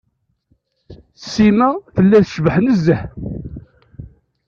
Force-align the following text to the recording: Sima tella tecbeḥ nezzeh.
Sima 1.31 1.69
tella 1.95 2.19
tecbeḥ 2.25 2.55
nezzeh. 2.65 3.01